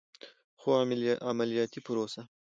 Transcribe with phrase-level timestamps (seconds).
[0.59, 0.67] خو
[1.31, 2.21] عملیاتي پروسه